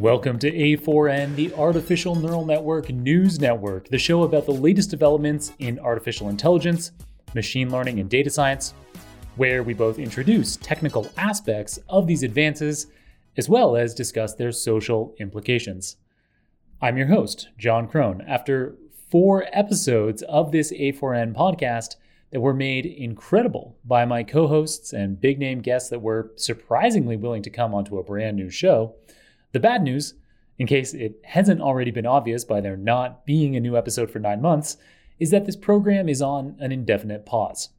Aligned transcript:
Welcome 0.00 0.38
to 0.38 0.50
A4N, 0.50 1.34
the 1.34 1.52
Artificial 1.52 2.14
Neural 2.14 2.46
Network 2.46 2.88
News 2.88 3.38
Network, 3.38 3.86
the 3.88 3.98
show 3.98 4.22
about 4.22 4.46
the 4.46 4.50
latest 4.50 4.88
developments 4.88 5.52
in 5.58 5.78
artificial 5.78 6.30
intelligence, 6.30 6.92
machine 7.34 7.70
learning, 7.70 8.00
and 8.00 8.08
data 8.08 8.30
science, 8.30 8.72
where 9.36 9.62
we 9.62 9.74
both 9.74 9.98
introduce 9.98 10.56
technical 10.56 11.06
aspects 11.18 11.78
of 11.90 12.06
these 12.06 12.22
advances 12.22 12.86
as 13.36 13.50
well 13.50 13.76
as 13.76 13.92
discuss 13.92 14.34
their 14.34 14.52
social 14.52 15.14
implications. 15.20 15.96
I'm 16.80 16.96
your 16.96 17.08
host, 17.08 17.50
Jon 17.58 17.86
Krohn. 17.86 18.26
After 18.26 18.76
four 19.10 19.44
episodes 19.52 20.22
of 20.22 20.50
this 20.50 20.72
A4N 20.72 21.34
podcast 21.34 21.96
that 22.30 22.40
were 22.40 22.54
made 22.54 22.86
incredible 22.86 23.76
by 23.84 24.06
my 24.06 24.22
co 24.22 24.46
hosts 24.48 24.94
and 24.94 25.20
big 25.20 25.38
name 25.38 25.60
guests 25.60 25.90
that 25.90 26.00
were 26.00 26.32
surprisingly 26.36 27.18
willing 27.18 27.42
to 27.42 27.50
come 27.50 27.74
onto 27.74 27.98
a 27.98 28.02
brand 28.02 28.38
new 28.38 28.48
show, 28.48 28.94
the 29.52 29.60
bad 29.60 29.82
news, 29.82 30.14
in 30.58 30.66
case 30.66 30.94
it 30.94 31.20
hasn't 31.24 31.60
already 31.60 31.90
been 31.90 32.06
obvious 32.06 32.44
by 32.44 32.60
there 32.60 32.76
not 32.76 33.24
being 33.24 33.56
a 33.56 33.60
new 33.60 33.76
episode 33.76 34.10
for 34.10 34.18
nine 34.18 34.42
months, 34.42 34.76
is 35.18 35.30
that 35.30 35.46
this 35.46 35.56
program 35.56 36.08
is 36.08 36.22
on 36.22 36.56
an 36.60 36.72
indefinite 36.72 37.26
pause. 37.26 37.70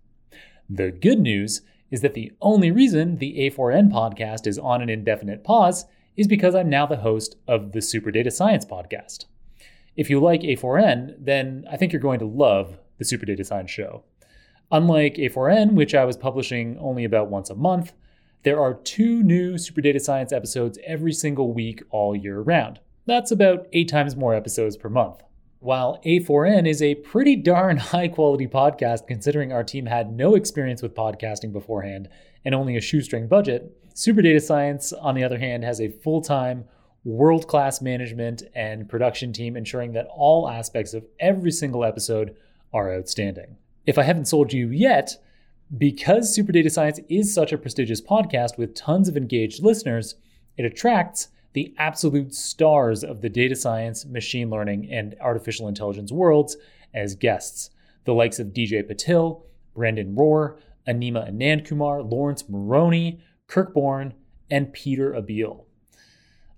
The 0.69 0.91
good 0.91 1.19
news 1.19 1.61
is 1.89 2.01
that 2.01 2.13
the 2.13 2.31
only 2.41 2.71
reason 2.71 3.17
the 3.17 3.49
A4N 3.49 3.91
podcast 3.91 4.47
is 4.47 4.57
on 4.57 4.81
an 4.81 4.89
indefinite 4.89 5.43
pause 5.43 5.85
is 6.15 6.27
because 6.27 6.55
I'm 6.55 6.69
now 6.69 6.85
the 6.85 6.97
host 6.97 7.35
of 7.47 7.71
the 7.71 7.81
Super 7.81 8.11
Data 8.11 8.31
Science 8.31 8.65
podcast. 8.65 9.25
If 9.95 10.09
you 10.09 10.19
like 10.19 10.41
A4N, 10.41 11.15
then 11.19 11.65
I 11.69 11.77
think 11.77 11.91
you're 11.91 12.01
going 12.01 12.19
to 12.19 12.25
love 12.25 12.77
the 12.97 13.05
Super 13.05 13.25
Data 13.25 13.43
Science 13.43 13.71
show. 13.71 14.03
Unlike 14.71 15.15
A4N, 15.15 15.73
which 15.73 15.93
I 15.93 16.05
was 16.05 16.15
publishing 16.15 16.77
only 16.79 17.03
about 17.03 17.29
once 17.29 17.49
a 17.49 17.55
month, 17.55 17.91
there 18.43 18.59
are 18.59 18.73
two 18.73 19.21
new 19.21 19.57
Super 19.57 19.81
Data 19.81 19.99
Science 19.99 20.31
episodes 20.31 20.79
every 20.85 21.13
single 21.13 21.53
week 21.53 21.83
all 21.91 22.15
year 22.15 22.39
round. 22.39 22.79
That's 23.05 23.31
about 23.31 23.67
eight 23.73 23.89
times 23.89 24.15
more 24.15 24.33
episodes 24.33 24.77
per 24.77 24.89
month. 24.89 25.21
While 25.59 25.99
A4N 26.03 26.67
is 26.67 26.81
a 26.81 26.95
pretty 26.95 27.35
darn 27.35 27.77
high 27.77 28.07
quality 28.07 28.47
podcast 28.47 29.05
considering 29.07 29.53
our 29.53 29.63
team 29.63 29.85
had 29.85 30.11
no 30.11 30.33
experience 30.33 30.81
with 30.81 30.95
podcasting 30.95 31.51
beforehand 31.51 32.09
and 32.43 32.55
only 32.55 32.75
a 32.75 32.81
shoestring 32.81 33.27
budget, 33.27 33.77
Super 33.93 34.23
Data 34.23 34.39
Science, 34.39 34.91
on 34.91 35.13
the 35.13 35.23
other 35.23 35.37
hand, 35.37 35.63
has 35.63 35.79
a 35.79 35.89
full 35.89 36.21
time, 36.21 36.65
world 37.03 37.47
class 37.47 37.81
management 37.81 38.43
and 38.55 38.89
production 38.89 39.33
team 39.33 39.55
ensuring 39.55 39.93
that 39.93 40.07
all 40.09 40.49
aspects 40.49 40.93
of 40.93 41.05
every 41.19 41.51
single 41.51 41.83
episode 41.83 42.35
are 42.73 42.95
outstanding. 42.95 43.57
If 43.85 43.97
I 43.97 44.03
haven't 44.03 44.25
sold 44.25 44.53
you 44.53 44.69
yet, 44.69 45.17
because 45.77 46.33
Super 46.33 46.51
Data 46.51 46.69
Science 46.69 46.99
is 47.09 47.33
such 47.33 47.53
a 47.53 47.57
prestigious 47.57 48.01
podcast 48.01 48.57
with 48.57 48.75
tons 48.75 49.07
of 49.07 49.15
engaged 49.15 49.63
listeners, 49.63 50.15
it 50.57 50.65
attracts 50.65 51.29
the 51.53 51.73
absolute 51.77 52.33
stars 52.33 53.03
of 53.03 53.21
the 53.21 53.29
data 53.29 53.55
science, 53.55 54.05
machine 54.05 54.49
learning, 54.49 54.89
and 54.91 55.15
artificial 55.21 55.67
intelligence 55.67 56.11
worlds 56.11 56.57
as 56.93 57.15
guests. 57.15 57.69
The 58.05 58.13
likes 58.13 58.39
of 58.39 58.47
DJ 58.47 58.83
Patil, 58.83 59.43
Brandon 59.73 60.15
Rohrer, 60.15 60.57
Anima 60.87 61.25
Anandkumar, 61.29 62.09
Laurence 62.09 62.47
Moroney, 62.49 63.21
Kirk 63.47 63.73
Borne, 63.73 64.13
and 64.49 64.73
Pieter 64.73 65.13
Abbeel. 65.13 65.65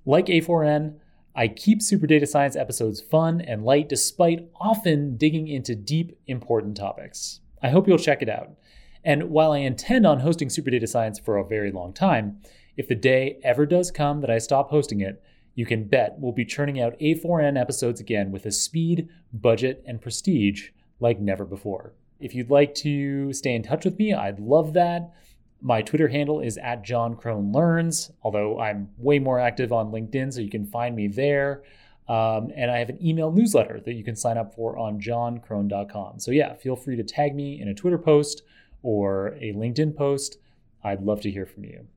Like 0.06 0.28
A4N, 0.28 0.96
I 1.36 1.48
keep 1.48 1.82
Super 1.82 2.08
Data 2.08 2.28
Science 2.28 2.56
episodes 2.56 3.02
fun 3.02 3.42
and 3.42 3.64
light 3.64 3.90
despite 3.90 4.48
often 4.60 5.18
digging 5.18 5.48
into 5.48 5.76
deep, 5.76 6.18
important 6.28 6.78
topics. 6.78 7.42
I 7.62 7.70
hope 7.70 7.88
you'll 7.88 7.98
check 7.98 8.22
it 8.22 8.30
out. 8.30 8.52
And 9.04 9.30
while 9.30 9.52
I 9.52 9.60
intend 9.60 10.06
on 10.06 10.22
hosting 10.22 10.50
Super 10.50 10.72
Data 10.72 10.88
Science 10.88 11.20
for 11.20 11.38
a 11.38 11.46
very 11.46 11.72
long 11.72 11.94
time, 11.94 12.40
if 12.78 12.88
the 12.88 12.96
day 12.96 13.40
ever 13.44 13.66
does 13.66 13.92
come 13.92 14.22
that 14.22 14.30
I 14.30 14.38
stop 14.38 14.70
hosting 14.70 15.02
it, 15.02 15.22
you 15.56 15.66
can 15.66 15.88
bet 15.88 16.16
we'll 16.18 16.32
be 16.32 16.46
churning 16.46 16.80
out 16.82 16.98
A4N 17.00 17.60
episodes 17.60 18.00
again 18.00 18.32
with 18.32 18.46
a 18.46 18.52
speed, 18.52 19.10
budget, 19.32 19.84
and 19.86 20.02
prestige 20.02 20.70
like 21.00 21.20
never 21.20 21.46
before. 21.46 21.94
If 22.20 22.34
you'd 22.34 22.50
like 22.50 22.74
to 22.76 23.34
stay 23.34 23.54
in 23.54 23.64
touch 23.64 23.86
with 23.86 24.00
me, 24.00 24.14
I'd 24.14 24.40
love 24.40 24.74
that. 24.74 25.14
My 25.62 25.82
Twitter 25.82 26.08
handle 26.08 26.40
is 26.40 26.58
at 26.58 26.84
Jon 26.84 27.16
Krohn 27.16 27.54
Learns, 27.54 28.12
although 28.24 28.60
I'm 28.60 28.90
way 28.98 29.20
more 29.20 29.40
active 29.40 29.72
on 29.72 29.92
LinkedIn, 29.92 30.34
so 30.34 30.42
you 30.42 30.50
can 30.50 30.66
find 30.66 30.96
me 30.96 31.08
there. 31.08 31.64
Um, 32.08 32.52
and 32.56 32.70
I 32.70 32.80
have 32.80 32.90
an 32.90 33.06
email 33.06 33.32
newsletter 33.32 33.80
that 33.86 33.94
you 33.94 34.04
can 34.04 34.16
sign 34.16 34.38
up 34.38 34.56
for 34.56 34.78
on 34.78 35.00
jonkrohn.com. 35.00 36.20
So, 36.20 36.32
yeah, 36.32 36.54
feel 36.56 36.76
free 36.76 36.98
to 36.98 37.04
tag 37.04 37.34
me 37.34 37.62
in 37.62 37.70
a 37.70 37.74
Twitter 37.74 37.98
post 37.98 38.42
or 38.84 39.30
a 39.42 39.54
LinkedIn 39.54 39.96
post. 39.96 40.38
I'd 40.84 41.02
love 41.02 41.22
to 41.22 41.32
hear 41.32 41.46
from 41.46 41.64
you. 41.64 41.88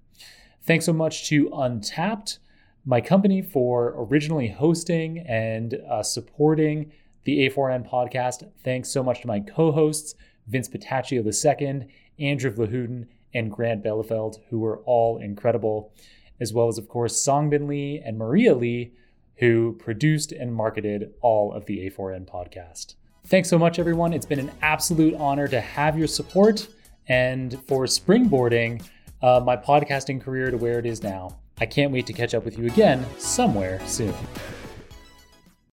Thanks 0.63 0.87
so 0.87 0.93
much 0.93 1.29
to 1.29 1.51
Untapt, 1.51 2.39
my 2.85 3.01
company, 3.01 3.43
for 3.43 3.95
originally 3.97 4.49
hosting 4.49 5.19
and 5.19 5.75
uh, 5.89 6.03
supporting 6.03 6.93
the 7.25 7.49
A4N 7.49 7.89
podcast. 7.89 8.49
Thanks 8.65 8.89
so 8.89 9.03
much 9.03 9.21
to 9.21 9.27
my 9.27 9.41
co 9.41 9.73
hosts, 9.73 10.15
Vince 10.47 10.69
Petaccio 10.69 11.23
II, 11.25 11.89
Andrew 12.19 12.51
Vlahuden, 12.51 13.07
and 13.35 13.53
Grant 13.53 13.85
Beyleveld, 13.85 14.39
who 14.49 14.61
were 14.61 14.79
all 14.87 15.19
incredible, 15.19 15.93
as 16.41 16.53
well 16.53 16.69
as, 16.69 16.79
of 16.79 16.89
course, 16.89 17.23
Songbin 17.23 17.69
Lee 17.69 18.01
and 18.05 18.17
Maria 18.17 18.55
Lee, 18.55 18.93
who 19.37 19.77
produced 19.79 20.33
and 20.33 20.55
marketed 20.55 21.13
all 21.21 21.53
of 21.53 21.67
the 21.67 21.91
A4N 21.91 22.27
podcast. 22.27 22.95
Thanks 23.27 23.51
so 23.51 23.59
much, 23.59 23.79
everyone. 23.79 24.13
It's 24.13 24.27
been 24.27 24.39
an 24.39 24.53
absolute 24.63 25.15
honor 25.15 25.49
to 25.49 25.61
have 25.61 25.99
your 25.99 26.07
support 26.07 26.69
and 27.09 27.61
for 27.67 27.85
springboarding 27.85 28.83
uh, 29.23 29.41
my 29.45 29.57
podcasting 29.57 30.21
career 30.21 30.51
to 30.51 30.57
where 30.57 30.79
it 30.79 30.87
is 30.87 31.03
now. 31.03 31.39
I 31.59 31.67
can't 31.67 31.91
wait 31.91 32.07
to 32.07 32.13
catch 32.13 32.35
up 32.35 32.45
with 32.45 32.59
you 32.59 32.67
again 32.67 33.05
somewhere 33.19 33.81
soon. 33.87 34.15